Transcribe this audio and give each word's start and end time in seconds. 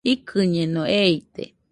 Ikɨñeno, 0.11 0.81
eite 1.01 1.43